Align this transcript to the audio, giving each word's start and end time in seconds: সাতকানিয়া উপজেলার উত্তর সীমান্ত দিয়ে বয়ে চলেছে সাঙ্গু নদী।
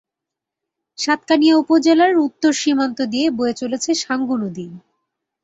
সাতকানিয়া 0.97 1.55
উপজেলার 1.57 2.13
উত্তর 2.25 2.51
সীমান্ত 2.53 2.97
দিয়ে 3.05 3.27
বয়ে 3.31 3.55
চলেছে 3.61 3.89
সাঙ্গু 4.03 4.35
নদী। 4.43 4.67